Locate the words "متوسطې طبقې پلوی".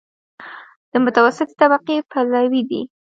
1.03-2.61